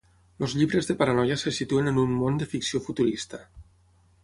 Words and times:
Els 0.45 0.53
llibres 0.61 0.89
de 0.91 0.95
paranoia 1.01 1.37
se 1.41 1.53
situen 1.59 1.91
en 1.93 2.01
un 2.05 2.17
món 2.23 2.41
de 2.41 2.49
ficció 2.57 2.83
futurista. 2.89 3.45